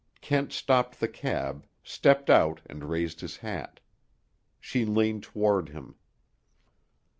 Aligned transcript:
Kent 0.19 0.51
stopped 0.51 0.99
the 0.99 1.07
cab, 1.07 1.67
stepped 1.83 2.31
out 2.31 2.59
and 2.65 2.85
raised 2.89 3.21
his 3.21 3.37
hat. 3.37 3.79
She 4.59 4.83
leaned 4.83 5.21
toward 5.21 5.69
him. 5.69 5.93